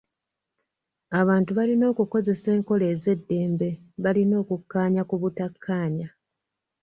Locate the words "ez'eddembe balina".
2.93-4.35